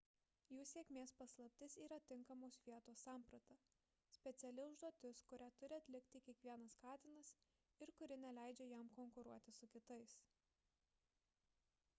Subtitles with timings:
[0.53, 3.57] jų sėkmės paslaptis yra tinkamos vietos samprata–
[4.17, 7.33] speciali užduotis kurią turi atlikti kiekvienas katinas
[7.87, 10.19] ir kuri neleidžia jam konkuruoti su kitais